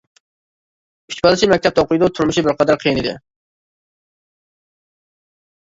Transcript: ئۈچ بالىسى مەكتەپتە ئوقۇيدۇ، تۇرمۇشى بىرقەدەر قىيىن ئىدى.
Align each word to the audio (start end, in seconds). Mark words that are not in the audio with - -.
ئۈچ 1.11 1.19
بالىسى 1.27 1.49
مەكتەپتە 1.51 1.83
ئوقۇيدۇ، 1.83 2.09
تۇرمۇشى 2.19 2.45
بىرقەدەر 2.47 2.79
قىيىن 2.85 2.97
ئىدى. 3.03 3.13